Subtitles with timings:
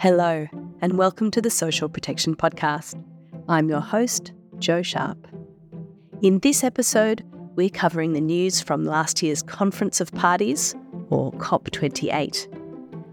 [0.00, 0.46] Hello,
[0.80, 3.02] and welcome to the Social Protection Podcast.
[3.48, 5.26] I'm your host, Jo Sharp.
[6.22, 7.24] In this episode,
[7.56, 10.76] we're covering the news from last year's Conference of Parties,
[11.10, 12.46] or COP28.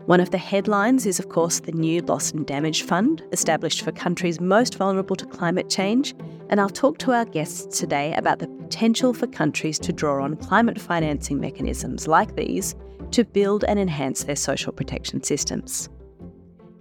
[0.06, 3.92] One of the headlines is, of course, the new Loss and Damage Fund, established for
[3.92, 6.14] countries most vulnerable to climate change.
[6.52, 10.36] And I'll talk to our guests today about the potential for countries to draw on
[10.36, 12.76] climate financing mechanisms like these
[13.10, 15.90] to build and enhance their social protection systems.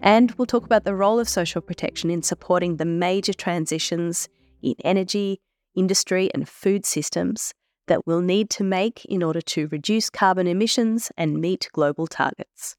[0.05, 4.29] And we'll talk about the role of social protection in supporting the major transitions
[4.63, 5.41] in energy,
[5.75, 7.55] industry, and food systems
[7.87, 12.77] that we'll need to make in order to reduce carbon emissions and meet global targets.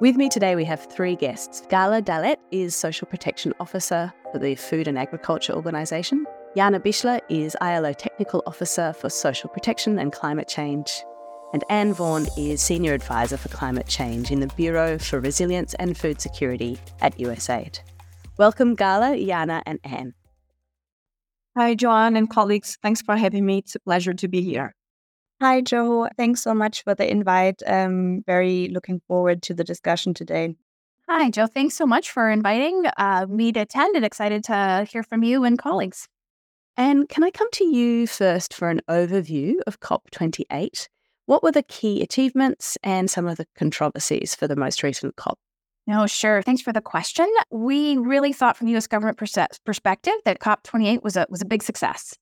[0.00, 1.62] With me today, we have three guests.
[1.68, 6.24] Gala Dahlet is Social Protection Officer for the Food and Agriculture Organisation.
[6.56, 11.02] Jana Bischler is ILO Technical Officer for Social Protection and Climate Change
[11.52, 15.96] and Ann Vaughan is Senior Advisor for Climate Change in the Bureau for Resilience and
[15.96, 17.80] Food Security at USAID.
[18.38, 20.14] Welcome, Gala, Jana, and Ann.
[21.56, 22.78] Hi, Joanne and colleagues.
[22.82, 23.58] Thanks for having me.
[23.58, 24.74] It's a pleasure to be here.
[25.40, 26.08] Hi, Jo.
[26.16, 27.62] Thanks so much for the invite.
[27.66, 30.54] I'm very looking forward to the discussion today.
[31.08, 31.46] Hi, Jo.
[31.46, 35.44] Thanks so much for inviting uh, me to attend and excited to hear from you
[35.44, 36.06] and colleagues.
[36.76, 40.88] And can I come to you first for an overview of COP28?
[41.30, 45.38] What were the key achievements and some of the controversies for the most recent COP?
[45.86, 46.42] No, sure.
[46.42, 47.32] Thanks for the question.
[47.52, 48.88] We really thought from the U.S.
[48.88, 52.16] government perspective that COP28 was a was a big success.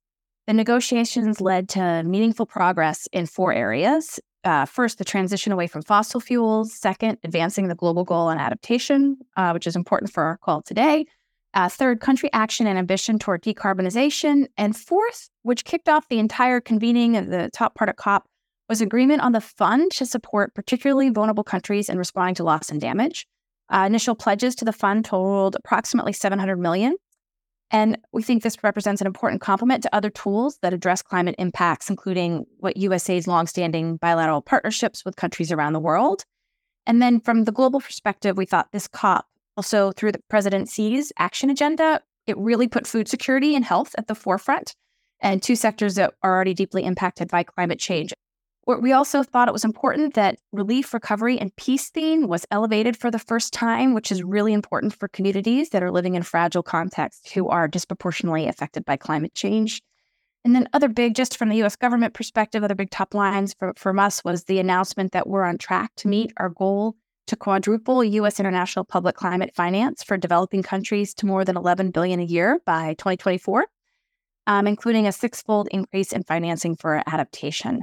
[0.47, 4.21] The negotiations led to meaningful progress in four areas.
[4.45, 6.75] Uh, first, the transition away from fossil fuels.
[6.75, 11.07] Second, advancing the global goal on adaptation, uh, which is important for our call today.
[11.55, 14.49] Uh, third, country action and ambition toward decarbonization.
[14.59, 18.27] And fourth, which kicked off the entire convening of the top part of COP,
[18.69, 22.81] was agreement on the fund to support particularly vulnerable countries in responding to loss and
[22.81, 23.27] damage.
[23.71, 26.97] Uh, initial pledges to the fund totaled approximately 700 million.
[27.71, 31.91] And we think this represents an important complement to other tools that address climate impacts,
[31.91, 36.25] including what USA's longstanding bilateral partnerships with countries around the world.
[36.87, 39.27] And then from the global perspective, we thought this COP,
[39.57, 44.15] also through the presidency's action agenda, it really put food security and health at the
[44.15, 44.75] forefront,
[45.21, 48.15] and two sectors that are already deeply impacted by climate change.
[48.77, 53.11] We also thought it was important that relief, recovery, and peace theme was elevated for
[53.11, 57.33] the first time, which is really important for communities that are living in fragile contexts
[57.33, 59.81] who are disproportionately affected by climate change.
[60.45, 63.73] And then, other big, just from the US government perspective, other big top lines for,
[63.75, 66.95] from us was the announcement that we're on track to meet our goal
[67.29, 72.21] to quadruple US international public climate finance for developing countries to more than 11 billion
[72.21, 73.67] a year by 2024,
[74.47, 77.83] um, including a six-fold increase in financing for adaptation.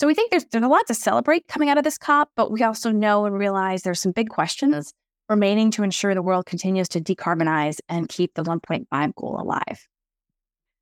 [0.00, 2.50] So we think there's, there's a lot to celebrate coming out of this COP, but
[2.50, 4.94] we also know and realize there's some big questions
[5.28, 9.86] remaining to ensure the world continues to decarbonize and keep the 1.5 goal alive.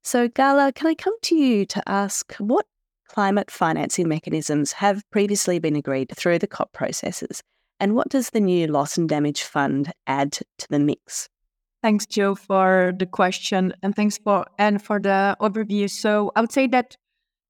[0.05, 2.67] So, Gala, can I come to you to ask what
[3.09, 7.43] climate financing mechanisms have previously been agreed through the COP processes?
[7.81, 11.29] And what does the new Loss and Damage Fund add to the mix?
[11.83, 15.91] Thanks, Joe, for the question, and thanks for Ann for the overview.
[15.91, 16.97] So, I would say that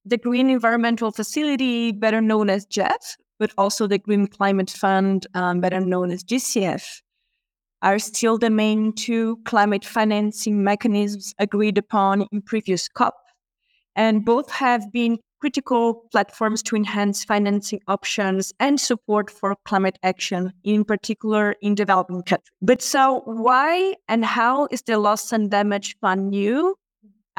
[0.05, 5.61] the Green Environmental Facility, better known as GEF, but also the Green Climate Fund, um,
[5.61, 7.03] better known as GCF,
[7.83, 13.15] are still the main two climate financing mechanisms agreed upon in previous COP.
[13.95, 20.53] And both have been critical platforms to enhance financing options and support for climate action,
[20.65, 22.51] in particular in developing countries.
[22.61, 26.75] But so, why and how is the Loss and Damage Fund new?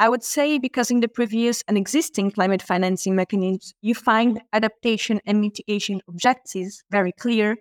[0.00, 5.20] I would say because in the previous and existing climate financing mechanisms, you find adaptation
[5.26, 7.58] and mitigation objectives very clear,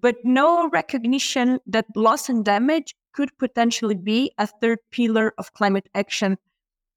[0.00, 5.88] but no recognition that loss and damage could potentially be a third pillar of climate
[5.94, 6.38] action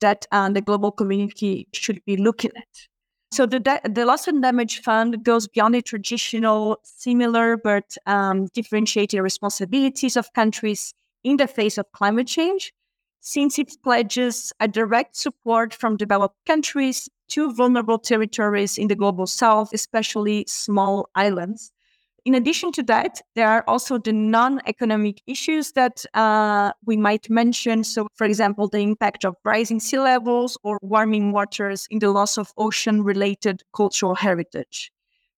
[0.01, 2.87] that uh, the global community should be looking at.
[3.31, 9.21] So the, the loss and damage fund goes beyond the traditional, similar but um, differentiated
[9.21, 12.73] responsibilities of countries in the face of climate change
[13.23, 19.25] since it pledges a direct support from developed countries to vulnerable territories in the global
[19.25, 21.71] south, especially small islands.
[22.25, 27.29] In addition to that, there are also the non economic issues that uh, we might
[27.29, 27.83] mention.
[27.83, 32.37] So, for example, the impact of rising sea levels or warming waters in the loss
[32.37, 34.92] of ocean related cultural heritage.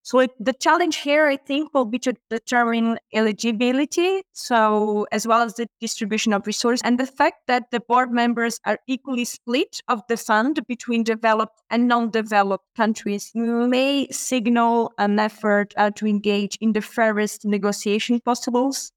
[0.06, 5.42] So it, the challenge here, I think, will be to determine eligibility, so as well
[5.42, 9.80] as the distribution of resources and the fact that the board members are equally split
[9.88, 16.56] of the fund between developed and non-developed countries may signal an effort uh, to engage
[16.60, 18.92] in the fairest negotiation possibles.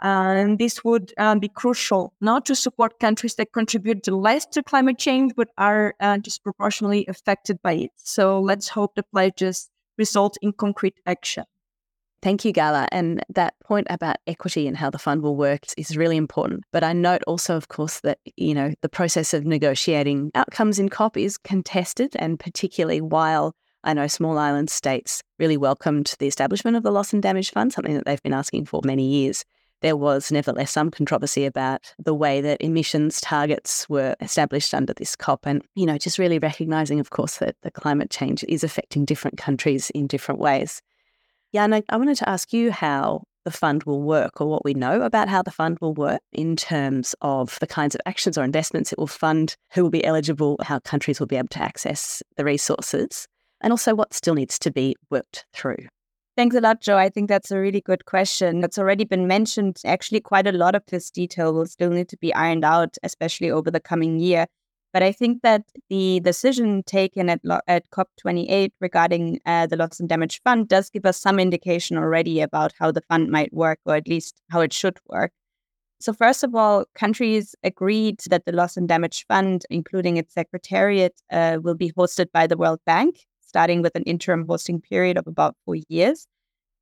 [0.00, 4.98] and this would uh, be crucial not to support countries that contribute less to climate
[4.98, 7.90] change but are uh, disproportionately affected by it.
[7.96, 11.44] So let's hope the pledges result in concrete action.
[12.22, 12.86] Thank you, Gala.
[12.92, 16.62] And that point about equity and how the fund will work is really important.
[16.72, 20.88] But I note also, of course, that, you know, the process of negotiating outcomes in
[20.88, 26.76] COP is contested, and particularly while I know small island states really welcomed the establishment
[26.76, 29.44] of the Loss and Damage Fund, something that they've been asking for many years.
[29.82, 35.16] There was nevertheless some controversy about the way that emissions targets were established under this
[35.16, 35.44] COP.
[35.44, 39.38] And, you know, just really recognizing, of course, that the climate change is affecting different
[39.38, 40.80] countries in different ways.
[41.52, 45.02] Jan, I wanted to ask you how the fund will work or what we know
[45.02, 48.92] about how the fund will work in terms of the kinds of actions or investments
[48.92, 52.44] it will fund, who will be eligible, how countries will be able to access the
[52.44, 53.26] resources,
[53.60, 55.88] and also what still needs to be worked through.
[56.34, 56.96] Thanks a lot, Joe.
[56.96, 58.60] I think that's a really good question.
[58.60, 59.82] That's already been mentioned.
[59.84, 63.50] Actually, quite a lot of this detail will still need to be ironed out, especially
[63.50, 64.46] over the coming year.
[64.94, 70.08] But I think that the decision taken at, at COP28 regarding uh, the Loss and
[70.08, 73.94] Damage Fund does give us some indication already about how the fund might work, or
[73.94, 75.32] at least how it should work.
[76.00, 81.14] So, first of all, countries agreed that the Loss and Damage Fund, including its secretariat,
[81.30, 83.18] uh, will be hosted by the World Bank,
[83.52, 86.26] starting with an interim hosting period of about four years.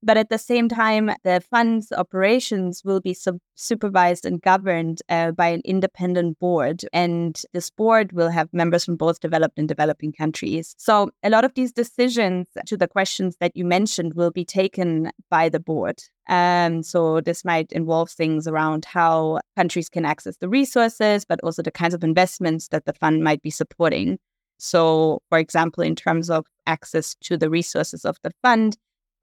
[0.03, 5.33] But at the same time, the fund's operations will be sub- supervised and governed uh,
[5.33, 6.85] by an independent board.
[6.93, 10.75] And this board will have members from both developed and developing countries.
[10.79, 15.11] So a lot of these decisions to the questions that you mentioned will be taken
[15.29, 16.03] by the board.
[16.29, 21.61] Um, so this might involve things around how countries can access the resources, but also
[21.61, 24.19] the kinds of investments that the fund might be supporting.
[24.61, 28.77] So, for example, in terms of access to the resources of the fund,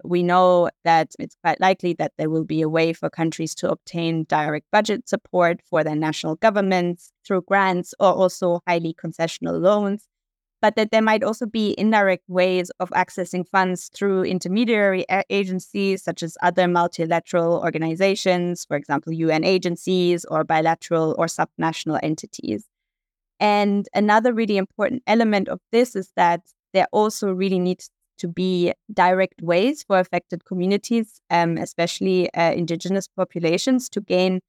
[0.03, 3.71] we know that it's quite likely that there will be a way for countries to
[3.71, 10.07] obtain direct budget support for their national governments through grants or also highly concessional loans,
[10.61, 16.21] but that there might also be indirect ways of accessing funds through intermediary agencies such
[16.23, 22.65] as other multilateral organizations, for example, UN agencies or bilateral or subnational entities.
[23.39, 26.41] And another really important element of this is that
[26.73, 33.07] there also really needs to be direct ways for affected communities, um, especially uh, indigenous
[33.07, 34.41] populations, to gain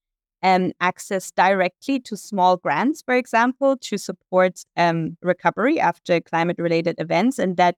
[0.43, 6.95] um, access directly to small grants, for example, to support um, recovery after climate related
[6.99, 7.75] events, and that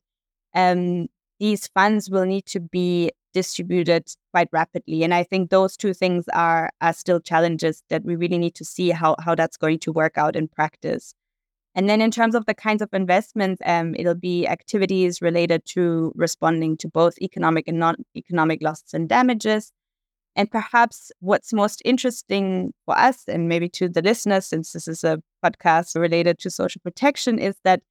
[0.54, 1.08] um,
[1.38, 5.02] these funds will need to be distributed quite rapidly.
[5.02, 8.64] And I think those two things are, are still challenges that we really need to
[8.64, 11.14] see how, how that's going to work out in practice.
[11.74, 16.12] And then in terms of the kinds of investments, um, it'll be activities related to
[16.16, 19.70] responding to both economic and non-economic losses and damages.
[20.36, 25.04] And perhaps what's most interesting for us and maybe to the listeners, since this is
[25.04, 27.82] a podcast related to social protection, is that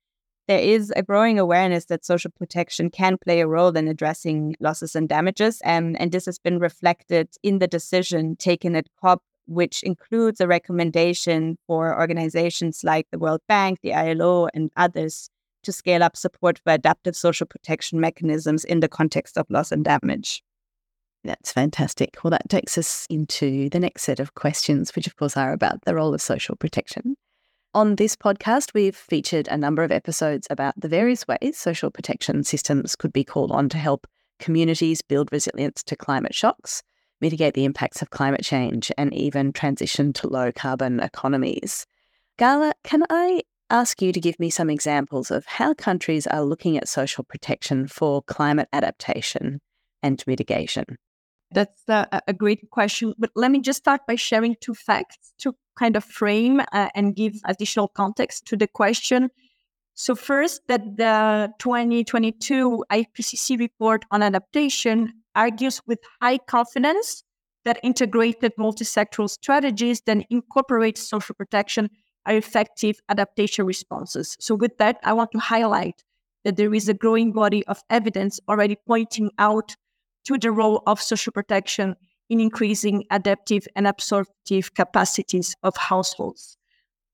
[0.50, 4.96] there is a growing awareness that social protection can play a role in addressing losses
[4.96, 5.62] and damages.
[5.64, 10.48] Um, and this has been reflected in the decision taken at COP which includes a
[10.48, 15.30] recommendation for organizations like the World Bank, the ILO, and others
[15.64, 19.84] to scale up support for adaptive social protection mechanisms in the context of loss and
[19.84, 20.44] damage.
[21.24, 22.18] That's fantastic.
[22.24, 25.84] Well, that takes us into the next set of questions, which of course are about
[25.84, 27.16] the role of social protection.
[27.74, 32.44] On this podcast, we've featured a number of episodes about the various ways social protection
[32.44, 34.08] systems could be called on to help
[34.40, 36.82] communities build resilience to climate shocks
[37.22, 41.86] mitigate the impacts of climate change, and even transition to low carbon economies.
[42.38, 46.78] Gala, can I ask you to give me some examples of how countries are looking
[46.78, 49.60] at social protection for climate adaptation
[50.02, 50.86] and mitigation?
[51.52, 53.14] That's a, a great question.
[53.18, 57.16] But let me just start by sharing two facts to kind of frame uh, and
[57.16, 59.30] give additional context to the question.
[59.94, 67.24] So, first, that the 2022 IPCC report on adaptation argues with high confidence
[67.66, 71.90] that integrated multi-sectoral strategies that incorporate social protection
[72.26, 74.38] are effective adaptation responses.
[74.40, 76.04] So with that, I want to highlight
[76.44, 79.76] that there is a growing body of evidence already pointing out
[80.26, 81.96] to the role of social protection
[82.30, 86.58] in increasing adaptive and absorptive capacities of households.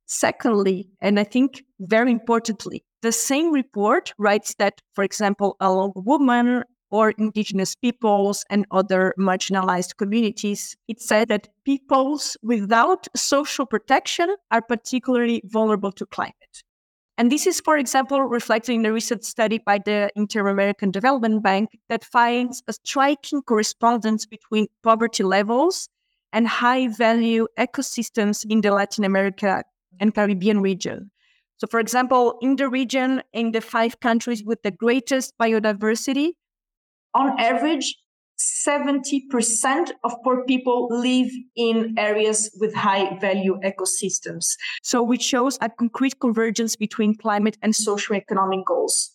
[0.05, 6.63] Secondly, and I think very importantly, the same report writes that, for example, a woman
[6.91, 10.75] or indigenous peoples and other marginalized communities.
[10.88, 16.63] It said that peoples without social protection are particularly vulnerable to climate.
[17.17, 21.41] And this is, for example, reflected in a recent study by the Inter American Development
[21.41, 25.88] Bank that finds a striking correspondence between poverty levels
[26.34, 29.63] and high value ecosystems in the Latin America
[30.01, 31.10] and Caribbean region.
[31.57, 36.34] So, for example, in the region, in the five countries with the greatest biodiversity,
[37.13, 37.95] on average,
[38.38, 44.56] 70% of poor people live in areas with high value ecosystems.
[44.84, 49.12] So, which shows a concrete convergence between climate and socio-economic goals.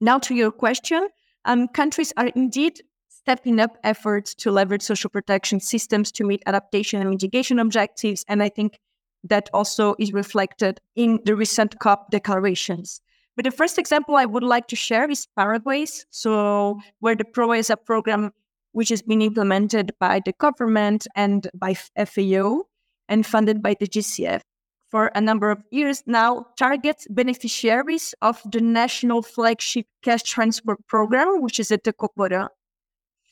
[0.00, 1.08] Now, to your question,
[1.44, 7.00] um, countries are indeed stepping up efforts to leverage social protection systems to meet adaptation
[7.00, 8.24] and mitigation objectives.
[8.28, 8.78] And I think
[9.24, 13.00] that also is reflected in the recent COP declarations.
[13.34, 16.06] But the first example I would like to share is Paraguay's.
[16.10, 18.32] So, where the PROEZA program,
[18.76, 22.64] which has been implemented by the government and by FAO
[23.08, 24.42] and funded by the GCF
[24.86, 31.40] for a number of years now, targets beneficiaries of the national flagship cash transfer program,
[31.40, 32.48] which is at Tekoporã,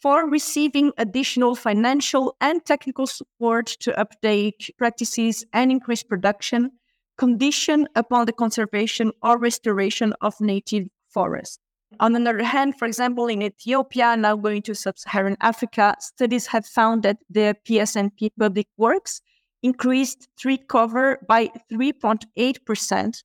[0.03, 6.71] for receiving additional financial and technical support to update practices and increase production,
[7.19, 11.59] conditioned upon the conservation or restoration of native forests.
[12.01, 16.47] On the other hand, for example, in Ethiopia, now going to sub Saharan Africa, studies
[16.49, 19.21] have found that the PSNP public works
[19.63, 23.23] increased tree cover by 3.8%,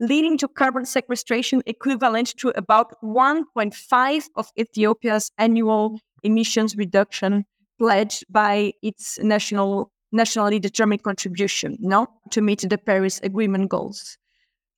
[0.00, 7.44] leading to carbon sequestration equivalent to about 1.5 of Ethiopia's annual emissions reduction
[7.78, 14.16] pledged by its national nationally determined contribution no, to meet the Paris Agreement goals.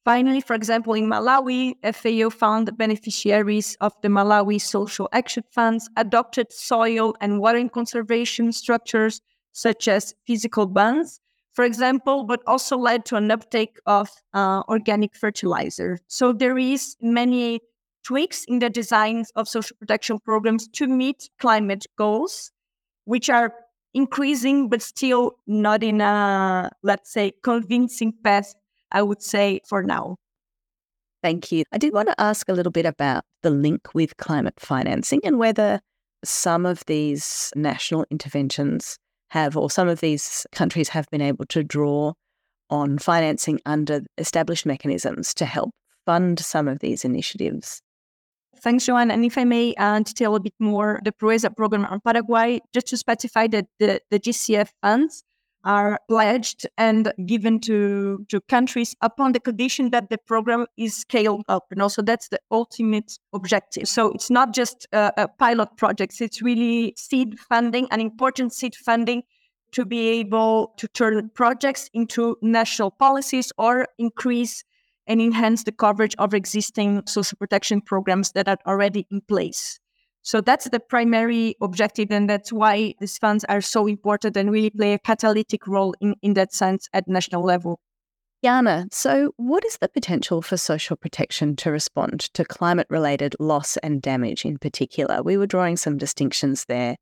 [0.09, 5.91] Finally, for example, in Malawi, FAO found that beneficiaries of the Malawi Social Action Funds
[5.99, 9.21] adopted soil and water conservation structures
[9.53, 11.21] such as physical bunds,
[11.53, 15.99] for example, but also led to an uptake of uh, organic fertilizer.
[16.07, 17.61] So there is many
[18.03, 22.51] tweaks in the designs of social protection programs to meet climate goals,
[23.05, 23.53] which are
[23.93, 28.55] increasing, but still not in a, let's say, convincing path,
[28.91, 30.17] I would say, for now.
[31.23, 31.65] Thank you.
[31.73, 35.39] I did want to ask a little bit about the link with climate financing and
[35.39, 35.81] whether
[36.25, 38.99] some of these national interventions
[39.31, 42.13] have, or some of these countries have been able to draw
[42.71, 45.71] on financing under established mechanisms to help
[46.07, 47.83] fund some of these initiatives.
[48.61, 49.11] Thanks, Joanne.
[49.11, 52.89] And if I may uh, detail a bit more the PROEZA program on Paraguay, just
[52.89, 55.23] to specify that the, the GCF funds
[55.65, 61.45] are pledged and given to, to countries upon the condition that the program is scaled
[61.49, 61.67] up.
[61.71, 63.89] And also that's the ultimate objective.
[63.89, 69.23] So it's not just a, pilot projects, it's really seed funding, an important seed funding
[69.73, 74.65] to be able to turn projects into national policies or increase
[75.07, 79.81] and enhance the coverage of existing social protection programs that are already in place.
[80.29, 84.69] So that's the primary objective, and that's why these funds are so important and really
[84.69, 87.81] play a catalytic role in, in that sense at national level.
[88.45, 93.79] Jana, so what is the potential for social protection to respond to climate related loss
[93.79, 95.23] and damage in particular?
[95.23, 96.97] We were drawing some distinctions there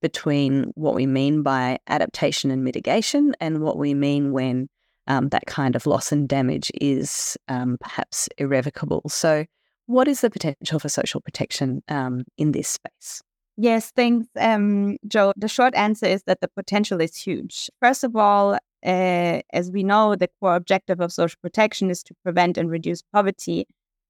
[0.00, 4.68] between what we mean by adaptation and mitigation and what we mean when
[5.08, 9.02] um, that kind of loss and damage is um, perhaps irrevocable.
[9.08, 9.46] So,
[9.88, 13.22] what is the potential for social protection um, in this space?
[13.56, 15.32] Yes, thanks, um, Joe.
[15.36, 17.70] The short answer is that the potential is huge.
[17.80, 22.14] First of all, uh, as we know, the core objective of social protection is to
[22.22, 23.66] prevent and reduce poverty,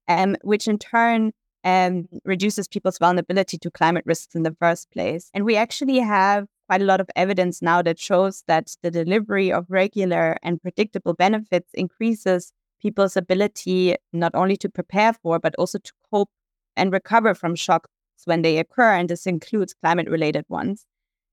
[0.07, 1.31] um, which in turn
[1.63, 5.31] um, reduces people's vulnerability to climate risks in the first place.
[5.33, 9.51] And we actually have quite a lot of evidence now that shows that the delivery
[9.51, 15.79] of regular and predictable benefits increases people's ability not only to prepare for, but also
[15.79, 16.29] to cope
[16.75, 17.89] and recover from shocks
[18.25, 18.93] when they occur.
[18.93, 20.85] And this includes climate related ones.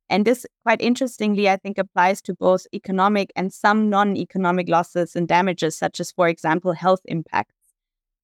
[0.09, 5.17] And this, quite interestingly, I think applies to both economic and some non economic losses
[5.17, 7.55] and damages, such as, for example, health impacts.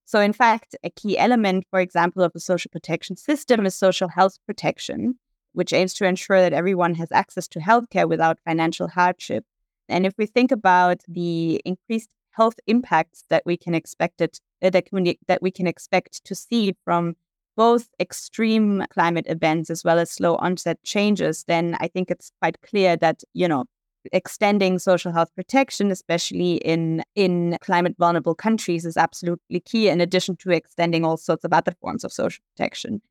[0.05, 4.07] So, in fact, a key element, for example, of a social protection system is social
[4.07, 5.15] health protection
[5.53, 9.45] which aims to ensure that everyone has access to healthcare without financial hardship.
[9.87, 14.69] And if we think about the increased health impacts that we can expect it, uh,
[14.69, 17.15] that, we, that we can expect to see from
[17.55, 22.59] both extreme climate events as well as slow onset changes, then I think it's quite
[22.61, 23.65] clear that, you know,
[24.11, 29.87] extending social health protection, especially in in climate vulnerable countries, is absolutely key.
[29.87, 33.01] In addition to extending all sorts of other forms of social protection.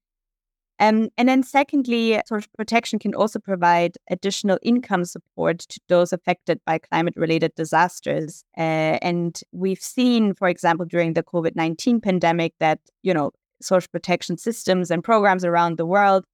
[0.82, 6.58] Um, and then, secondly, social protection can also provide additional income support to those affected
[6.66, 8.42] by climate related disasters.
[8.58, 13.86] Uh, and we've seen, for example, during the COVID 19 pandemic, that, you know, social
[13.92, 16.24] protection systems and programs around the world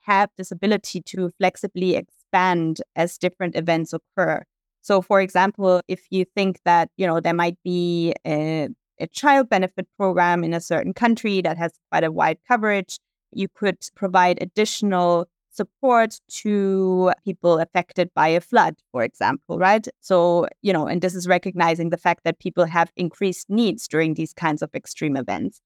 [0.00, 4.42] have this ability to flexibly expand as different events occur.
[4.80, 9.50] So, for example, if you think that, you know, there might be a, a child
[9.50, 12.98] benefit program in a certain country that has quite a wide coverage,
[13.32, 19.86] you could provide additional support to people affected by a flood, for example, right?
[20.00, 24.14] So, you know, and this is recognizing the fact that people have increased needs during
[24.14, 25.60] these kinds of extreme events.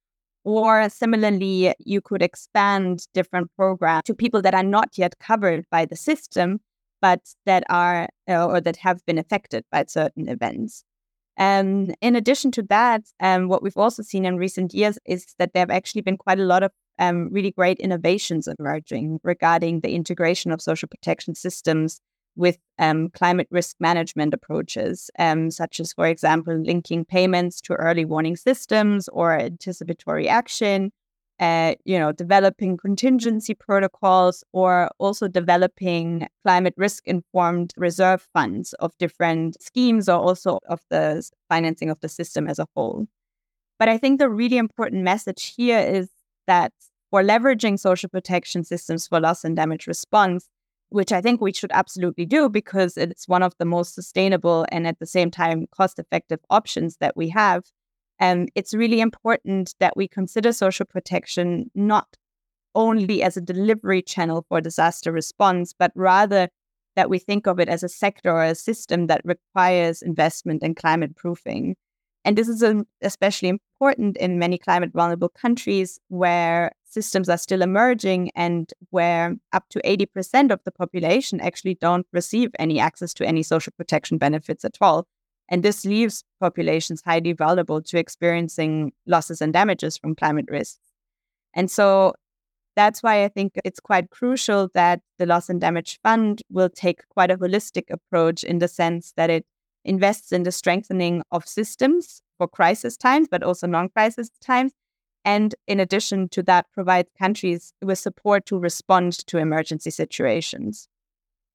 [0.44, 5.84] Or similarly, you could expand different programs to people that are not yet covered by
[5.84, 6.60] the system,
[7.00, 10.84] but that are uh, or that have been affected by certain events.
[11.36, 15.52] And in addition to that, um, what we've also seen in recent years is that
[15.52, 19.94] there have actually been quite a lot of um, really great innovations emerging regarding the
[19.94, 22.00] integration of social protection systems
[22.36, 28.04] with um, climate risk management approaches, um, such as, for example, linking payments to early
[28.04, 30.90] warning systems or anticipatory action,
[31.40, 38.96] uh, you know, developing contingency protocols, or also developing climate risk informed reserve funds of
[38.98, 43.06] different schemes or also of the financing of the system as a whole.
[43.78, 46.08] But I think the really important message here is
[46.46, 46.72] that
[47.10, 50.48] for leveraging social protection systems for loss and damage response,
[50.88, 54.86] which I think we should absolutely do because it's one of the most sustainable and
[54.86, 57.64] at the same time cost effective options that we have.
[58.18, 62.16] And it's really important that we consider social protection not
[62.74, 66.48] only as a delivery channel for disaster response, but rather
[66.96, 70.76] that we think of it as a sector or a system that requires investment and
[70.76, 71.74] climate proofing.
[72.24, 72.64] And this is
[73.00, 79.64] especially important in many climate vulnerable countries where systems are still emerging and where up
[79.70, 84.64] to 80% of the population actually don't receive any access to any social protection benefits
[84.64, 85.08] at all.
[85.48, 90.78] And this leaves populations highly vulnerable to experiencing losses and damages from climate risks.
[91.52, 92.14] And so
[92.76, 97.00] that's why I think it's quite crucial that the Loss and Damage Fund will take
[97.08, 99.44] quite a holistic approach in the sense that it
[99.84, 104.72] invests in the strengthening of systems for crisis times, but also non crisis times.
[105.24, 110.88] And in addition to that, provides countries with support to respond to emergency situations.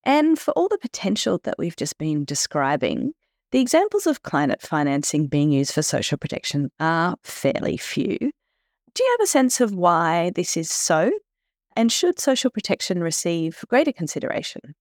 [0.05, 3.11] And for all the potential that we've just been describing,
[3.51, 8.17] the examples of climate financing being used for social protection are fairly few.
[8.17, 11.11] Do you have a sense of why this is so?
[11.75, 14.75] And should social protection receive greater consideration?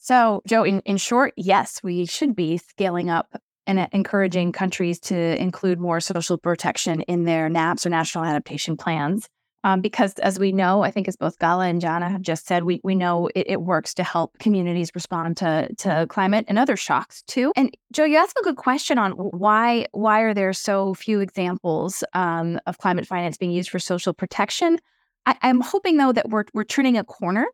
[0.00, 5.40] So, Joe, in, in short, yes, we should be scaling up and encouraging countries to
[5.40, 9.28] include more social protection in their NAPs or national adaptation plans.
[9.62, 12.64] Um, because as we know, I think as both Gala and Jana have just said,
[12.64, 16.76] we, we know it, it, works to help communities respond to, to climate and other
[16.76, 17.52] shocks too.
[17.56, 22.02] And Joe, you asked a good question on why why are there so few examples
[22.14, 24.78] um, of climate finance being used for social protection?
[25.26, 27.46] I, I'm hoping though that we're we're turning a corner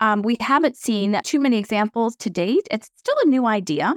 [0.00, 2.68] um, we haven't seen too many examples to date.
[2.70, 3.94] It's still a new idea,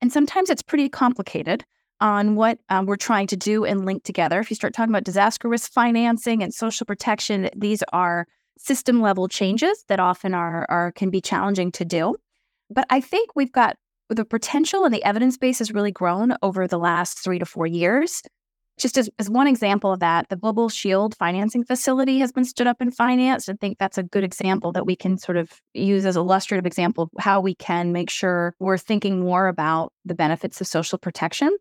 [0.00, 1.64] and sometimes it's pretty complicated
[2.00, 4.38] on what um, we're trying to do and link together.
[4.38, 8.26] If you start talking about disaster risk financing and social protection, these are
[8.58, 12.16] system level changes that often are, are can be challenging to do.
[12.70, 13.76] But I think we've got
[14.08, 17.66] the potential and the evidence base has really grown over the last three to four
[17.66, 18.22] years
[18.78, 22.66] just as, as one example of that, the Global Shield financing facility has been stood
[22.66, 23.48] up and financed.
[23.48, 27.04] I think that's a good example that we can sort of use as illustrative example
[27.04, 31.56] of how we can make sure we're thinking more about the benefits of social protection.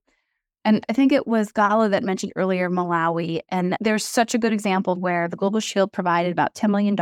[0.66, 3.42] And I think it was Gala that mentioned earlier Malawi.
[3.50, 6.98] And there's such a good example where the Global Shield provided about $10 million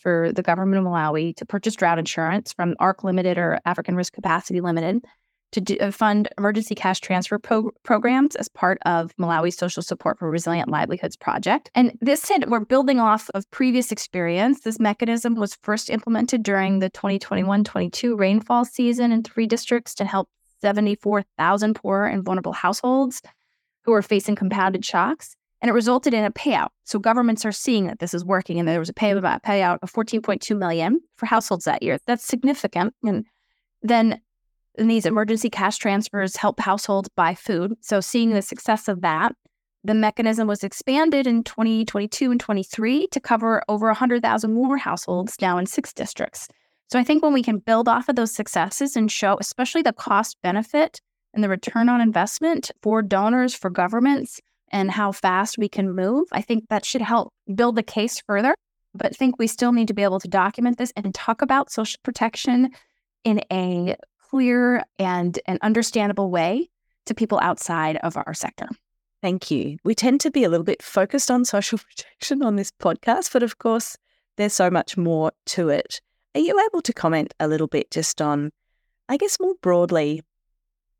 [0.00, 4.12] for the government of Malawi to purchase drought insurance from ARC Limited or African Risk
[4.12, 5.04] Capacity Limited
[5.52, 10.18] to do, uh, fund emergency cash transfer pro- programs as part of Malawi's Social Support
[10.18, 11.70] for Resilient Livelihoods project.
[11.74, 14.60] And this said, we're building off of previous experience.
[14.60, 20.04] This mechanism was first implemented during the 2021 22 rainfall season in three districts to
[20.04, 20.28] help
[20.60, 23.22] 74,000 poor and vulnerable households
[23.84, 25.34] who are facing compounded shocks.
[25.60, 26.68] And it resulted in a payout.
[26.84, 29.92] So governments are seeing that this is working, and there was a pay, payout of
[29.92, 31.98] 14.2 million for households that year.
[32.06, 32.94] That's significant.
[33.02, 33.24] And
[33.82, 34.20] then
[34.78, 37.74] and these emergency cash transfers help households buy food.
[37.80, 39.34] So, seeing the success of that,
[39.84, 45.58] the mechanism was expanded in 2022 and 23 to cover over 100,000 more households now
[45.58, 46.48] in six districts.
[46.90, 49.92] So, I think when we can build off of those successes and show, especially the
[49.92, 51.00] cost benefit
[51.34, 56.28] and the return on investment for donors, for governments, and how fast we can move,
[56.32, 58.54] I think that should help build the case further
[58.94, 62.00] but think we still need to be able to document this and talk about social
[62.02, 62.70] protection
[63.24, 63.96] in a
[64.30, 66.68] clear and an understandable way
[67.06, 68.68] to people outside of our sector.
[69.22, 69.78] Thank you.
[69.84, 73.42] We tend to be a little bit focused on social protection on this podcast, but
[73.42, 73.96] of course,
[74.36, 76.00] there's so much more to it.
[76.34, 78.52] Are you able to comment a little bit just on,
[79.08, 80.22] I guess, more broadly,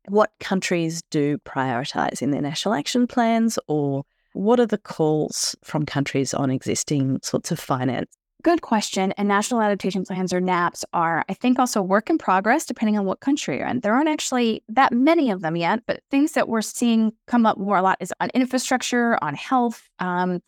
[0.07, 5.85] what countries do prioritize in their national action plans, or what are the calls from
[5.85, 8.09] countries on existing sorts of finance?
[8.41, 9.11] Good question.
[9.13, 13.03] And national adaptation plans or NAPs are, I think, also work in progress depending on
[13.03, 13.81] what country you're in.
[13.81, 17.57] There aren't actually that many of them yet, but things that we're seeing come up
[17.57, 19.89] more a lot is on infrastructure, on health.
[19.99, 20.39] Um,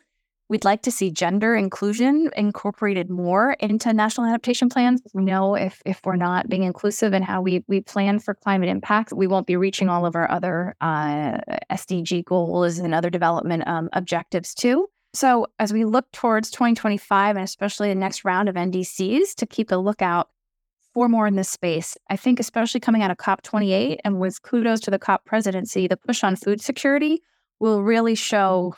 [0.47, 5.01] we'd like to see gender inclusion incorporated more into national adaptation plans.
[5.13, 8.69] We know if if we're not being inclusive in how we we plan for climate
[8.69, 13.67] impact, we won't be reaching all of our other uh, SDG goals and other development
[13.67, 14.87] um, objectives too.
[15.13, 19.71] So, as we look towards 2025 and especially the next round of NDCs, to keep
[19.71, 20.29] a lookout
[20.93, 24.79] for more in this space, I think, especially coming out of COP28 and with kudos
[24.81, 27.21] to the COP presidency, the push on food security
[27.59, 28.75] will really show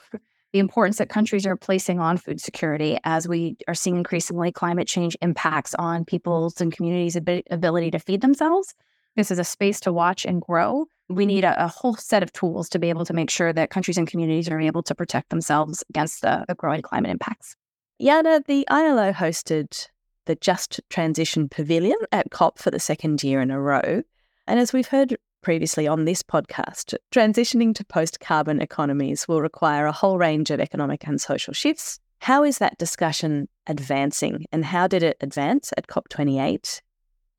[0.53, 4.87] the importance that countries are placing on food security as we are seeing increasingly climate
[4.87, 8.75] change impacts on people's and communities' ability to feed themselves.
[9.15, 11.27] This is a space to watch and grow we mm-hmm.
[11.27, 13.97] need a, a, whole set of tools to be able to make sure that countries
[13.97, 17.55] and communities are able to protect themselves against the, the growing climate impacts.
[18.01, 19.87] Jana, the ILO hosted
[20.25, 24.03] the Just Transition Pavilion at COP for the second year in a row.
[24.47, 29.85] And as we've heard previously on this podcast, transitioning to post carbon economies will require
[29.85, 31.99] a whole range of economic and social shifts.
[32.19, 36.81] How is that discussion advancing and how did it advance at COP28?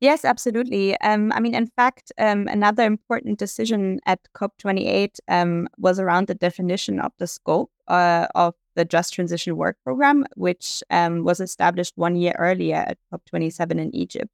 [0.01, 0.99] Yes, absolutely.
[0.99, 6.35] Um, I mean, in fact, um, another important decision at COP28 um, was around the
[6.35, 11.93] definition of the scope uh, of the Just Transition Work Program, which um, was established
[11.95, 14.29] one year earlier at COP27 in Egypt.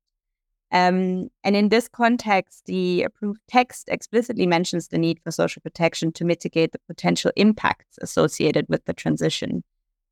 [0.71, 6.11] Um, and in this context, the approved text explicitly mentions the need for social protection
[6.13, 9.63] to mitigate the potential impacts associated with the transition.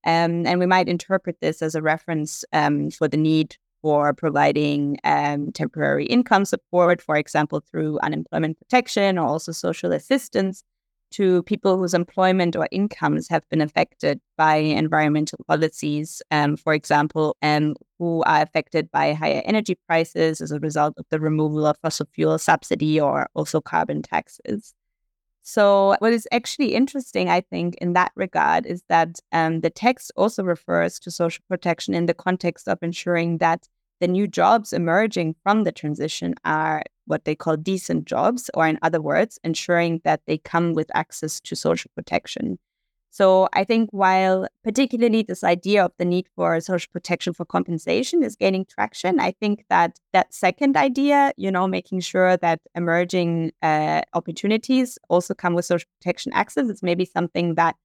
[0.05, 5.51] Um, and we might interpret this as a reference for the need for providing um,
[5.51, 10.63] temporary income support, for example, through unemployment protection or also social assistance
[11.11, 17.35] to people whose employment or incomes have been affected by environmental policies, um, for example,
[17.41, 21.77] um, who are affected by higher energy prices as a result of the removal of
[21.81, 24.73] fossil fuel subsidy or also carbon taxes.
[25.51, 30.11] So, what is actually interesting, I think, in that regard is that um, the text
[30.15, 33.67] also refers to social protection in the context of ensuring that
[33.99, 38.77] the new jobs emerging from the transition are what they call decent jobs, or in
[38.83, 42.59] other words, ensuring that they come with access to social protection.
[43.09, 48.23] So I think while particularly this idea of the need for social protection for compensation
[48.23, 53.51] is gaining traction, I think that that second idea, you know, making sure that emerging
[53.61, 57.75] uh, opportunities also come with social protection access is maybe something that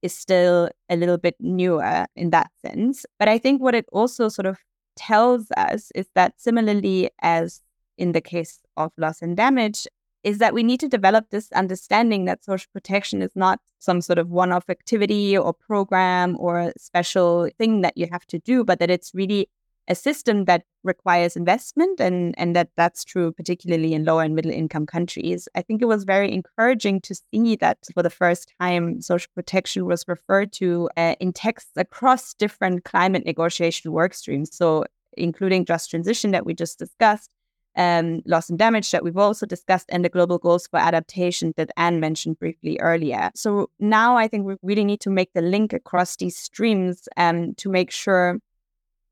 [0.00, 3.04] is still a little bit newer in that sense.
[3.18, 4.58] But I think what it also sort of
[4.96, 7.62] tells us is that similarly as
[7.96, 9.88] in the case of loss and damage,
[10.28, 14.18] is that we need to develop this understanding that social protection is not some sort
[14.18, 18.78] of one off activity or program or special thing that you have to do, but
[18.78, 19.48] that it's really
[19.88, 24.52] a system that requires investment and, and that that's true particularly in lower and middle
[24.52, 25.48] income countries.
[25.54, 29.86] I think it was very encouraging to see that for the first time social protection
[29.86, 34.54] was referred to uh, in texts across different climate negotiation work streams.
[34.54, 34.84] So
[35.16, 37.30] including just transition that we just discussed,
[37.76, 41.70] um, loss and damage that we've also discussed, and the global goals for adaptation that
[41.76, 43.30] Ann mentioned briefly earlier.
[43.34, 47.54] So now I think we really need to make the link across these streams um,
[47.54, 48.40] to make sure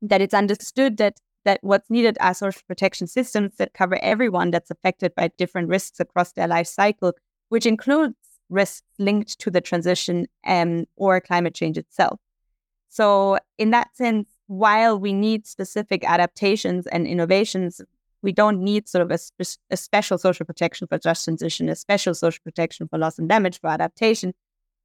[0.01, 4.69] that it's understood that that what's needed are social protection systems that cover everyone that's
[4.69, 7.13] affected by different risks across their life cycle,
[7.47, 8.15] which includes
[8.49, 12.19] risks linked to the transition um, or climate change itself.
[12.89, 17.81] So, in that sense, while we need specific adaptations and innovations
[18.21, 22.13] we don't need sort of a, a special social protection for just transition, a special
[22.13, 24.33] social protection for loss and damage for adaptation,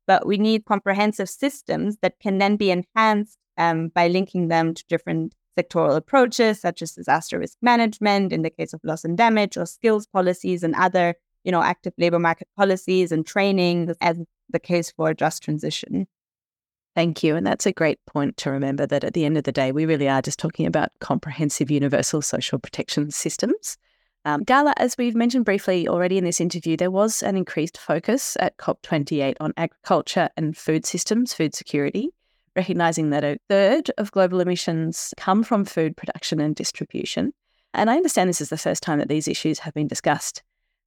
[0.07, 4.85] but we need comprehensive systems that can then be enhanced um, by linking them to
[4.88, 9.57] different sectoral approaches, such as disaster risk management in the case of loss and damage,
[9.57, 11.14] or skills policies and other,
[11.45, 14.18] you know, active labor market policies and training, as
[14.49, 16.07] the case for just transition.
[16.94, 17.37] Thank you.
[17.37, 19.87] And that's a great point to remember that at the end of the day, we
[19.87, 23.78] really are just talking about comprehensive universal social protection systems.
[24.24, 28.37] Um, Gala, as we've mentioned briefly already in this interview, there was an increased focus
[28.38, 32.11] at COP28 on agriculture and food systems, food security.
[32.55, 37.33] recognizing that a third of global emissions come from food production and distribution.
[37.72, 40.42] And I understand this is the first time that these issues have been discussed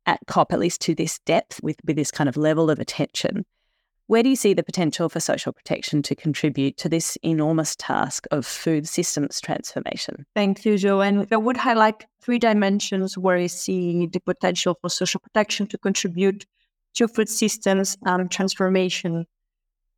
[0.06, 3.46] at COP, at least to this depth, with, with this kind of level of attention.
[4.08, 8.28] Where do you see the potential for social protection to contribute to this enormous task
[8.30, 10.28] of food systems transformation?
[10.36, 11.02] Thank you, Jo.
[11.02, 15.78] And I would highlight three dimensions where I see the potential for social protection to
[15.80, 16.46] contribute
[16.96, 19.26] to food systems um, transformation.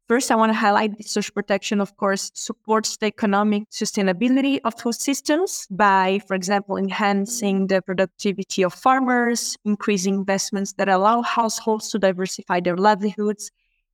[0.08, 4.80] First, I want to highlight that social protection, of course, supports the economic sustainability of
[4.80, 11.90] food systems by, for example, enhancing the productivity of farmers, increasing investments that allow households
[11.90, 13.52] to diversify their livelihoods,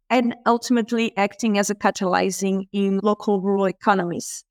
[0.09, 4.43] and ultimately acting as a catalyzing in local rural economies.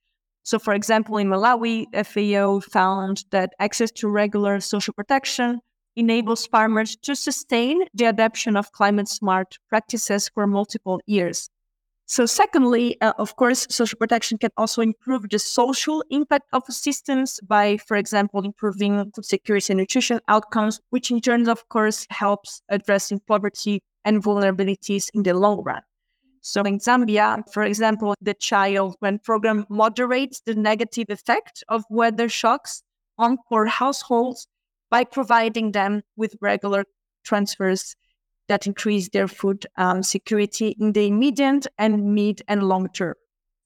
[0.44, 5.60] So, for example, in Malawi, FAO found that access to regular social protection
[5.94, 11.48] enables farmers to sustain the adoption of climate smart practices for multiple years.
[12.06, 17.40] So, secondly, uh, of course, social protection can also improve the social impact of systems
[17.46, 22.62] by, for example, improving food security and nutrition outcomes, which in turn, of course, helps
[22.68, 25.82] addressing poverty and vulnerabilities in the long run.
[26.40, 32.28] So, in Zambia, for example, the Child When program moderates the negative effect of weather
[32.28, 32.82] shocks
[33.16, 34.48] on poor households
[34.90, 36.84] by providing them with regular
[37.22, 37.94] transfers
[38.48, 43.14] that increase their food um, security in the immediate and mid and long term.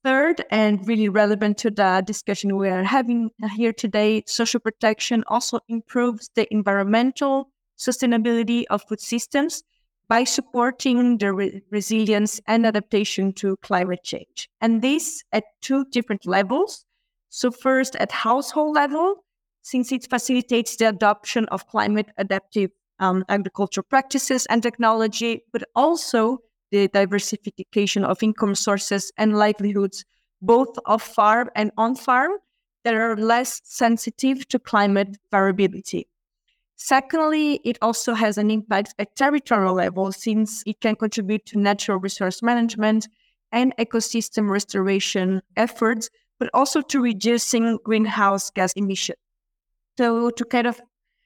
[0.03, 5.59] Third, and really relevant to the discussion we are having here today, social protection also
[5.67, 9.63] improves the environmental sustainability of food systems
[10.09, 14.49] by supporting the re- resilience and adaptation to climate change.
[14.61, 16.85] And this at two different levels.
[17.29, 19.25] So, first, at household level,
[19.61, 26.39] since it facilitates the adoption of climate adaptive um, agricultural practices and technology, but also
[26.71, 30.05] the diversification of income sources and livelihoods,
[30.41, 32.31] both off farm and on farm,
[32.83, 36.07] that are less sensitive to climate variability.
[36.77, 41.97] Secondly, it also has an impact at territorial level since it can contribute to natural
[41.97, 43.07] resource management
[43.51, 46.09] and ecosystem restoration efforts,
[46.39, 49.17] but also to reducing greenhouse gas emissions.
[49.97, 50.79] So to kind of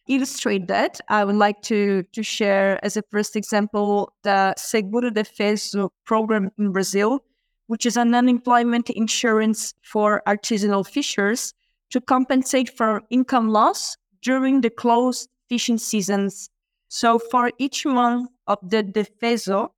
[0.07, 5.23] illustrate that, I would like to, to share as a first example the Seguro de
[5.23, 7.19] Defeso program in Brazil,
[7.67, 11.53] which is an unemployment insurance for artisanal fishers
[11.89, 16.49] to compensate for income loss during the closed fishing seasons.
[16.87, 19.69] So for each month of the Defeso,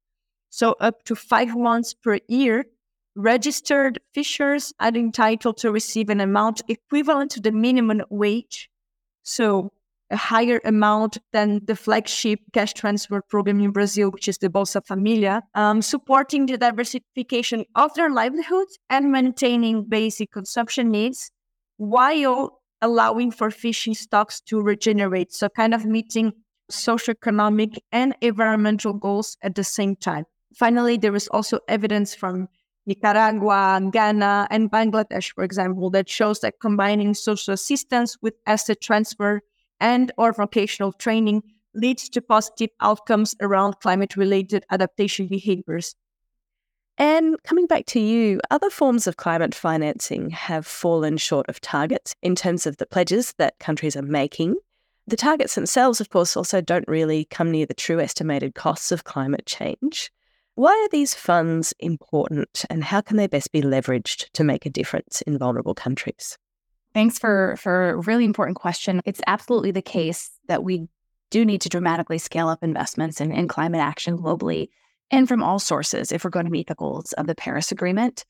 [0.49, 2.65] so up to five months per year,
[3.15, 8.69] registered fishers are entitled to receive an amount equivalent to the minimum wage
[9.23, 9.71] so
[10.11, 14.85] a higher amount than the flagship cash transfer program in Brazil, which is the Bolsa
[14.85, 21.31] Familia, um, supporting the diversification of their livelihoods and maintaining basic consumption needs
[21.77, 25.33] while allowing for fishing stocks to regenerate.
[25.33, 26.33] So, kind of meeting
[26.71, 30.25] socioeconomic and environmental goals at the same time.
[30.55, 32.47] Finally, there is also evidence from
[32.85, 39.41] Nicaragua, Ghana, and Bangladesh, for example, that shows that combining social assistance with asset transfer
[39.79, 41.43] and or vocational training
[41.73, 45.95] leads to positive outcomes around climate-related adaptation behaviors.
[46.97, 52.13] And coming back to you, other forms of climate financing have fallen short of targets
[52.21, 54.55] in terms of the pledges that countries are making.
[55.07, 59.03] The targets themselves, of course, also don't really come near the true estimated costs of
[59.03, 60.11] climate change.
[60.55, 64.69] Why are these funds important and how can they best be leveraged to make a
[64.69, 66.37] difference in vulnerable countries?
[66.93, 69.01] Thanks for, for a really important question.
[69.03, 70.87] It's absolutely the case that we
[71.31, 74.69] do need to dramatically scale up investments in, in climate action globally
[75.13, 78.25] and from all sources if we're going to meet the goals of the Paris Agreement.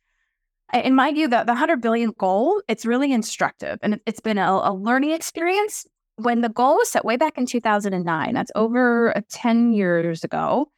[0.74, 4.52] In my view, the, the 100 billion goal, it's really instructive and it's been a,
[4.63, 5.86] a learning experience.
[6.17, 10.69] When the goal was set way back in 2009, that's over 10 years ago,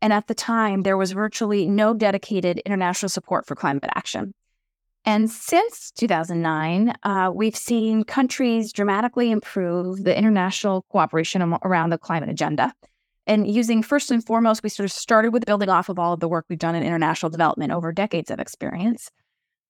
[0.00, 4.34] and at the time, there was virtually no dedicated international support for climate action.
[5.04, 12.30] And since 2009, uh, we've seen countries dramatically improve the international cooperation around the climate
[12.30, 12.72] agenda.
[13.26, 16.20] And using first and foremost, we sort of started with building off of all of
[16.20, 19.10] the work we've done in international development over decades of experience.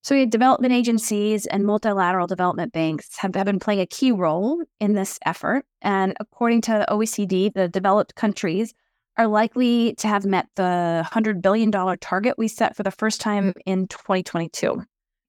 [0.02, 4.10] So, we had development agencies and multilateral development banks have, have been playing a key
[4.10, 5.64] role in this effort.
[5.80, 8.74] And according to the OECD, the developed countries
[9.16, 13.52] are likely to have met the $100 billion target we set for the first time
[13.66, 14.82] in 2022.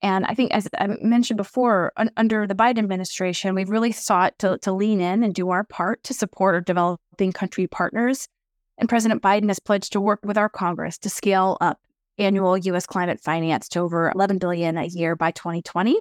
[0.03, 4.37] And I think, as I mentioned before, un- under the Biden administration, we've really sought
[4.39, 8.27] to, to lean in and do our part to support our developing country partners.
[8.77, 11.79] And President Biden has pledged to work with our Congress to scale up
[12.17, 15.97] annual US climate finance to over 11 billion a year by 2020.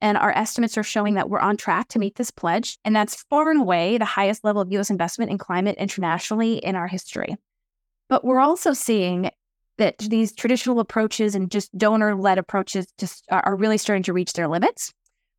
[0.00, 2.78] And our estimates are showing that we're on track to meet this pledge.
[2.84, 6.76] And that's far and away the highest level of US investment in climate internationally in
[6.76, 7.36] our history.
[8.08, 9.30] But we're also seeing
[9.78, 14.32] that these traditional approaches and just donor led approaches just are really starting to reach
[14.34, 14.92] their limits.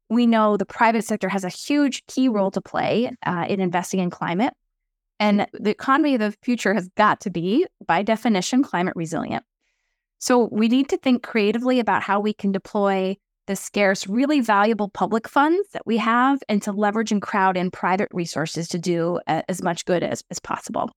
[0.10, 4.00] We know the private sector has a huge key role to play uh, in investing
[4.00, 4.54] in climate.
[5.20, 9.44] And the economy of the future has got to be, by definition, climate resilient.
[10.20, 13.16] So we need to think creatively about how we can deploy
[13.48, 17.72] the scarce, really valuable public funds that we have and to leverage and crowd in
[17.72, 20.90] private resources to do uh, as much good as, as possible.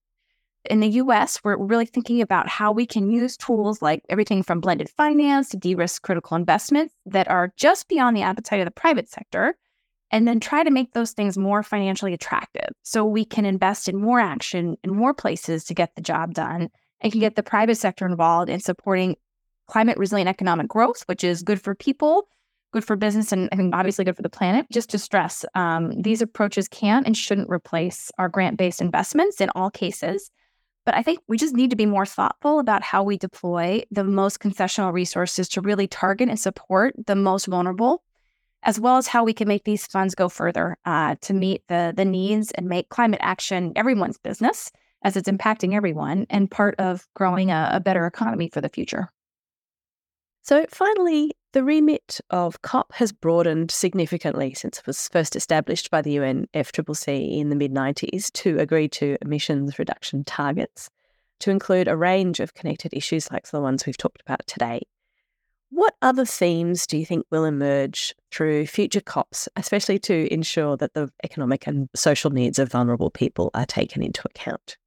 [0.69, 4.61] In the US, we're really thinking about how we can use tools like everything from
[4.61, 8.71] blended finance to de risk critical investments that are just beyond the appetite of the
[8.71, 9.57] private sector,
[10.11, 13.99] and then try to make those things more financially attractive so we can invest in
[13.99, 16.69] more action in more places to get the job done
[17.01, 19.15] and can get the private sector involved in supporting
[19.65, 22.27] climate resilient economic growth, which is good for people
[22.71, 24.67] good for business and I think obviously good for the planet.
[24.71, 29.49] Just to stress, um, these approaches can and shouldn't replace our grant based investments in
[29.55, 30.29] all cases.
[30.89, 34.03] But I think we just need to be more thoughtful about how we deploy the
[34.03, 38.01] most concessional resources to really target and support the most vulnerable,
[38.63, 41.93] as well as how we can make these funds go further uh, to meet the,
[41.95, 44.71] the needs and make climate action everyone's business
[45.03, 49.11] as it's impacting everyone and part of growing a, a better economy for the future.
[50.41, 56.01] So, finally, the remit of COP has broadened significantly since it was first established by
[56.01, 60.89] the UNFCCC in the mid 90s to agree to emissions reduction targets
[61.39, 64.81] to include a range of connected issues like the ones we've talked about today.
[65.71, 70.93] What other themes do you think will emerge through future COPs, especially to ensure that
[70.93, 74.77] the economic and social needs of vulnerable people are taken into account?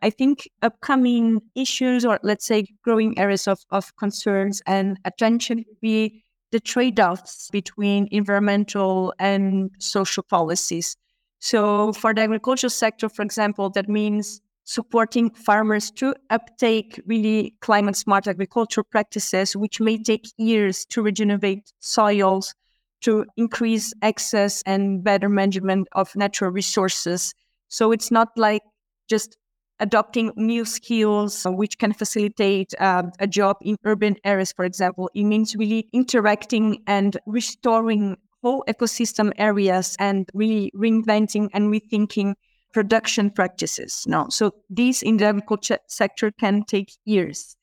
[0.00, 5.80] I think upcoming issues or let's say growing areas of, of concerns and attention would
[5.80, 10.96] be the trade-offs between environmental and social policies.
[11.40, 17.96] So for the agricultural sector, for example, that means supporting farmers to uptake really climate
[17.96, 22.54] smart agricultural practices, which may take years to regenerate soils,
[23.00, 27.34] to increase access and better management of natural resources.
[27.68, 28.62] So it's not like
[29.08, 29.36] just
[29.80, 35.10] adopting new skills which can facilitate uh, a job in urban areas, for example.
[35.14, 42.34] It means really interacting and restoring whole ecosystem areas and really reinventing and rethinking
[42.72, 44.04] production practices.
[44.06, 47.56] No, so these in the agriculture sector can take years.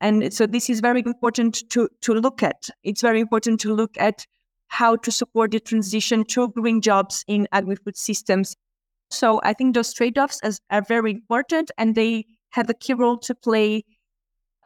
[0.00, 2.68] And so this is very important to, to look at.
[2.82, 4.26] It's very important to look at
[4.68, 8.56] how to support the transition to green jobs in agri-food systems
[9.10, 10.40] so I think those trade offs
[10.70, 13.84] are very important and they have a key role to play.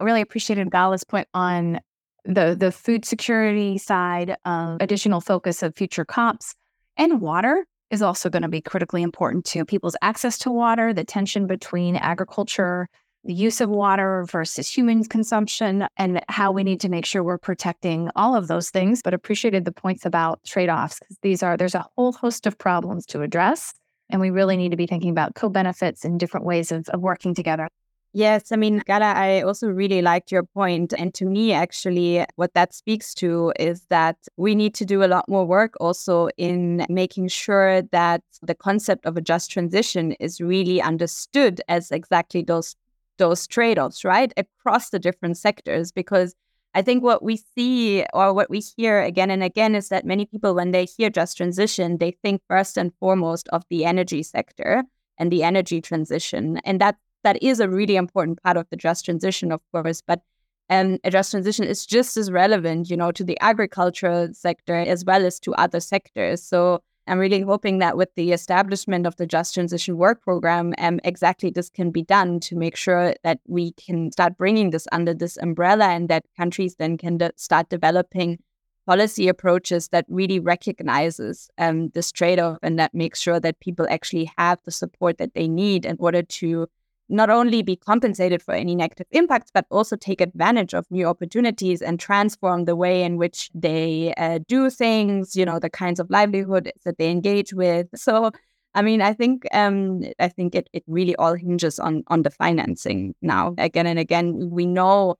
[0.00, 1.80] I really appreciated Gala's point on
[2.24, 6.54] the, the food security side, additional focus of future COPs,
[6.96, 11.04] and water is also going to be critically important to people's access to water, the
[11.04, 12.88] tension between agriculture,
[13.24, 17.36] the use of water versus human consumption, and how we need to make sure we're
[17.38, 19.02] protecting all of those things.
[19.02, 22.56] But appreciated the points about trade offs because these are, there's a whole host of
[22.56, 23.74] problems to address.
[24.10, 27.00] And we really need to be thinking about co benefits and different ways of, of
[27.00, 27.68] working together.
[28.12, 30.92] Yes, I mean, Gala, I also really liked your point.
[30.98, 35.06] And to me, actually, what that speaks to is that we need to do a
[35.06, 40.40] lot more work also in making sure that the concept of a just transition is
[40.40, 42.74] really understood as exactly those
[43.18, 44.32] those trade-offs, right?
[44.36, 45.92] Across the different sectors.
[45.92, 46.34] Because
[46.74, 50.24] I think what we see or what we hear again and again is that many
[50.24, 54.84] people, when they hear just transition, they think first and foremost of the energy sector
[55.18, 56.58] and the energy transition.
[56.64, 60.00] And that that is a really important part of the just transition, of course.
[60.00, 60.22] But
[60.70, 65.04] um, a just transition is just as relevant, you know, to the agricultural sector as
[65.04, 66.42] well as to other sectors.
[66.42, 71.00] So I'm really hoping that with the establishment of the Just Transition Work Program, um,
[71.02, 75.12] exactly this can be done to make sure that we can start bringing this under
[75.12, 78.38] this umbrella and that countries then can de- start developing
[78.86, 84.30] policy approaches that really recognizes um, this trade-off and that makes sure that people actually
[84.38, 86.68] have the support that they need in order to
[87.10, 91.82] not only be compensated for any negative impacts, but also take advantage of new opportunities
[91.82, 96.08] and transform the way in which they uh, do things, you know, the kinds of
[96.08, 97.88] livelihood that they engage with.
[97.94, 98.30] So,
[98.74, 102.30] I mean, I think um, I think it, it really all hinges on on the
[102.30, 103.54] financing now.
[103.58, 105.16] Again and again, we know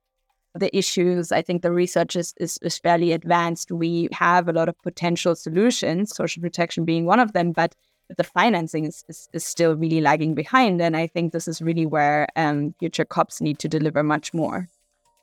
[0.55, 1.33] the issues.
[1.33, 3.71] I think the research is, is, is fairly advanced.
[3.71, 7.75] We have a lot of potential solutions, social protection being one of them, but
[8.17, 10.81] the financing is, is, is, still really lagging behind.
[10.81, 14.69] And I think this is really where um, future COPs need to deliver much more.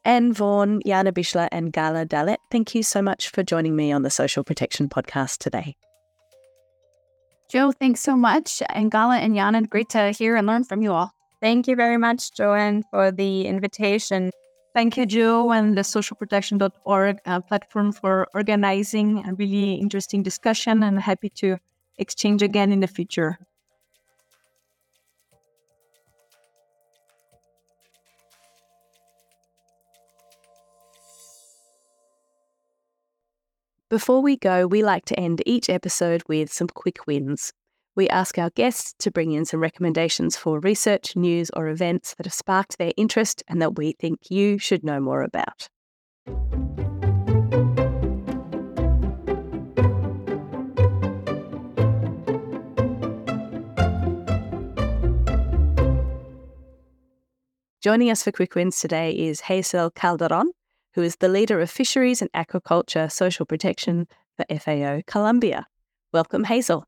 [0.06, 4.04] Ann Vaughan, Jana Bischler, and Gala Dahlet, thank you so much for joining me on
[4.04, 5.76] the Social Protection Podcast today.
[7.50, 8.62] Joe, thanks so much.
[8.70, 11.12] And Gala and Jana, great to hear and learn from you all.
[11.42, 14.32] Thank you very much, Joanne, for the invitation.
[14.74, 21.00] Thank you, Joe, and the socialprotection.org uh, platform for organizing a really interesting discussion and
[21.00, 21.58] happy to
[21.98, 23.38] exchange again in the future.
[33.89, 37.54] Before we go, we like to end each episode with some quick wins.
[37.95, 42.26] We ask our guests to bring in some recommendations for research, news, or events that
[42.26, 45.70] have sparked their interest and that we think you should know more about.
[57.80, 60.50] Joining us for Quick Wins today is Hazel Calderon,
[60.96, 65.68] who is the leader of Fisheries and Aquaculture Social Protection for FAO Colombia.
[66.12, 66.86] Welcome, Hazel.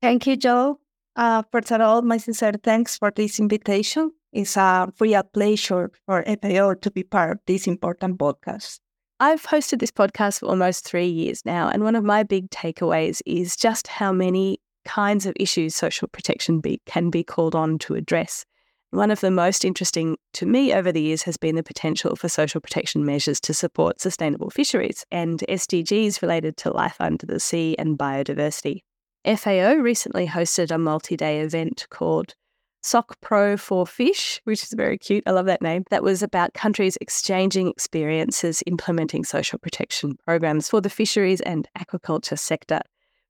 [0.00, 0.78] Thank you, Jo.
[1.16, 4.12] Uh, first of all, my sincere thanks for this invitation.
[4.32, 8.78] It's a real pleasure for FAO to be part of this important podcast.
[9.18, 13.20] I've hosted this podcast for almost three years now, and one of my big takeaways
[13.26, 17.96] is just how many kinds of issues social protection be, can be called on to
[17.96, 18.44] address.
[18.92, 22.28] One of the most interesting to me over the years has been the potential for
[22.28, 27.74] social protection measures to support sustainable fisheries and SDGs related to life under the sea
[27.78, 28.80] and biodiversity.
[29.24, 32.34] FAO recently hosted a multi day event called
[32.82, 35.22] SOC Pro for Fish, which is very cute.
[35.26, 35.84] I love that name.
[35.88, 42.38] That was about countries exchanging experiences implementing social protection programs for the fisheries and aquaculture
[42.38, 42.82] sector.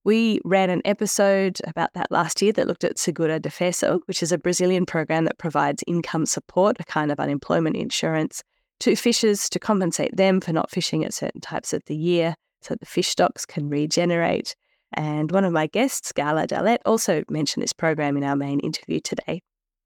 [0.05, 4.33] We ran an episode about that last year that looked at Seguro Defeso, which is
[4.33, 8.43] a Brazilian program that provides income support, a kind of unemployment insurance,
[8.81, 12.75] to fishers to compensate them for not fishing at certain types of the year so
[12.75, 14.57] the fish stocks can regenerate.
[14.95, 19.01] And one of my guests, Gala Dahlet, also mentioned this program in our main interview
[19.01, 19.41] today.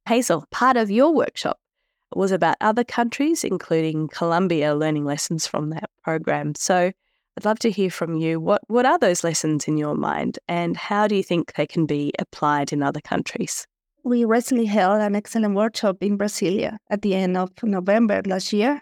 [0.09, 1.59] Hazel, part of your workshop
[2.15, 6.55] was about other countries, including Colombia, learning lessons from that program.
[6.55, 6.93] So
[7.39, 8.41] I'd love to hear from you.
[8.41, 11.85] What, what are those lessons in your mind, and how do you think they can
[11.85, 13.67] be applied in other countries?
[14.05, 18.81] We recently held an excellent workshop in Brasilia at the end of November last year,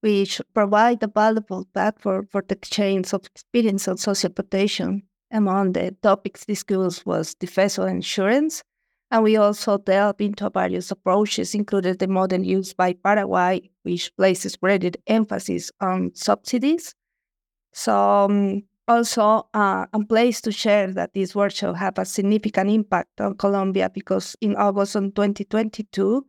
[0.00, 5.02] which provide a valuable platform for the exchange of experience on social protection.
[5.32, 8.62] Among the topics discussed was defensive insurance,
[9.10, 14.54] and we also delved into various approaches, including the model used by Paraguay, which places
[14.54, 16.94] greater emphasis on subsidies
[17.72, 23.20] so um, also, uh, I'm pleased to share that this workshop had a significant impact
[23.20, 26.24] on Colombia because in August of 2022,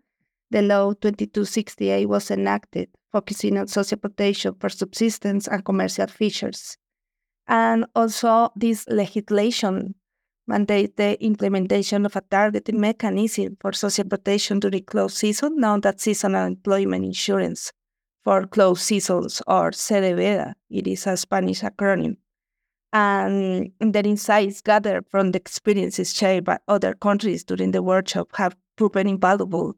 [0.51, 6.75] the law 2268 was enacted, focusing on social protection for subsistence and commercial fishers.
[7.47, 9.95] And also, this legislation
[10.45, 16.01] mandate the implementation of a targeted mechanism for social protection during closed season, known as
[16.01, 17.71] seasonal employment insurance
[18.23, 20.53] for closed seasons or CDVEDA.
[20.69, 22.17] It is a Spanish acronym.
[22.91, 28.55] And the insights gathered from the experiences shared by other countries during the workshop have
[28.75, 29.75] proven invaluable.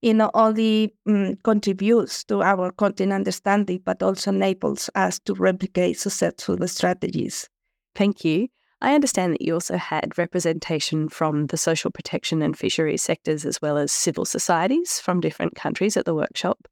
[0.00, 5.98] It not only um, contributes to our content understanding, but also enables us to replicate
[5.98, 7.48] successful strategies.
[7.94, 8.48] Thank you.
[8.80, 13.62] I understand that you also had representation from the social protection and fisheries sectors as
[13.62, 16.66] well as civil societies from different countries at the workshop.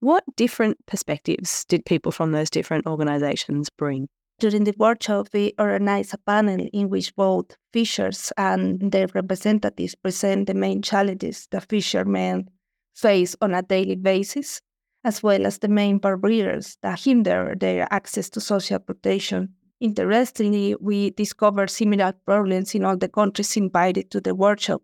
[0.00, 4.08] What different perspectives did people from those different organizations bring?
[4.38, 10.46] During the workshop, we organized a panel in which both fishers and their representatives present
[10.46, 12.48] the main challenges the fishermen
[12.94, 14.62] face on a daily basis,
[15.04, 19.54] as well as the main barriers that hinder their access to social protection.
[19.80, 24.80] Interestingly, we discovered similar problems in all the countries invited to the workshop,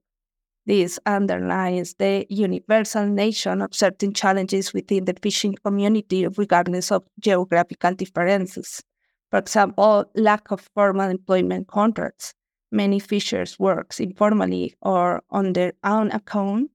[0.67, 7.95] this underlines the universal nature of certain challenges within the fishing community, regardless of geographical
[7.95, 8.83] differences.
[9.31, 12.35] For example, lack of formal employment contracts.
[12.73, 16.71] Many fishers work informally or on their own account.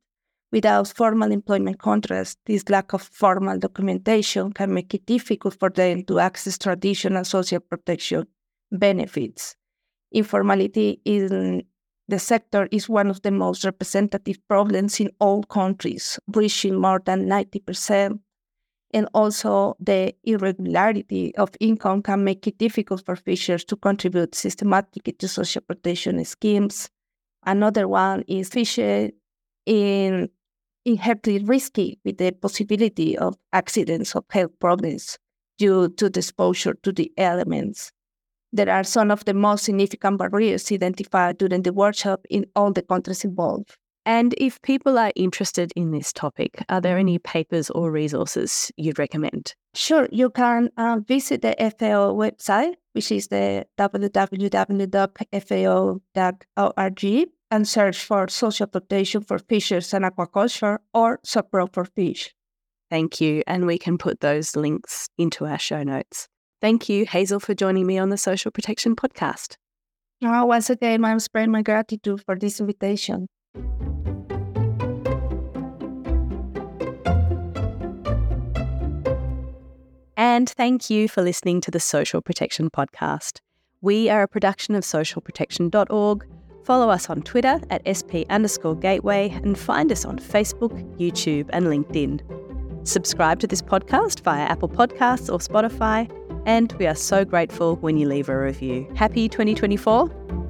[0.54, 6.04] Without formal employment contracts, this lack of formal documentation can make it difficult for them
[6.06, 8.26] to access traditional social protection
[8.72, 9.56] benefits.
[10.12, 11.64] Informality is in
[12.12, 17.26] the sector is one of the most representative problems in all countries, reaching more than
[17.28, 18.20] 90%.
[18.94, 25.14] And also, the irregularity of income can make it difficult for fishers to contribute systematically
[25.14, 26.90] to social protection schemes.
[27.46, 29.14] Another one is fishing
[29.66, 30.30] in
[30.84, 35.18] inherently risky with the possibility of accidents or health problems
[35.58, 37.94] due to the exposure to the elements.
[38.54, 42.82] There are some of the most significant barriers identified during the workshop in all the
[42.82, 43.78] countries involved.
[44.06, 48.98] And if people are interested in this topic, are there any papers or resources you'd
[48.98, 49.54] recommend?
[49.76, 54.90] Sure, you can uh, visit the FAO website, which is the www.fao.org,
[57.52, 62.34] and search for social protection for fishes and aquaculture or SOCPRO for fish.
[62.90, 63.44] Thank you.
[63.46, 66.28] And we can put those links into our show notes.
[66.62, 69.56] Thank you, Hazel, for joining me on the Social Protection Podcast.
[70.24, 73.26] Oh, once again, I'm spreading my gratitude for this invitation.
[80.16, 83.40] And thank you for listening to the Social Protection Podcast.
[83.82, 86.28] We are a production of socialprotection.org.
[86.64, 91.66] Follow us on Twitter at SP underscore gateway and find us on Facebook, YouTube, and
[91.66, 92.22] LinkedIn.
[92.88, 96.10] Subscribe to this podcast via Apple Podcasts or Spotify,
[96.46, 98.92] and we are so grateful when you leave a review.
[98.96, 100.08] Happy 2024.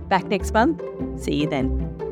[0.10, 0.82] Back next month.
[1.22, 2.11] See you then.